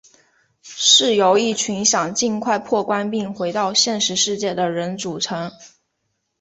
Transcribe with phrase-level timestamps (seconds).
[0.63, 5.51] 是由一群想尽快破关并回到现实世界的人组成。